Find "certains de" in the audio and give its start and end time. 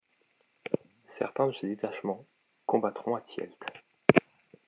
1.07-1.51